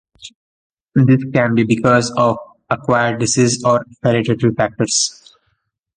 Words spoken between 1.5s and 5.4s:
be because of acquired disease or hereditary factors.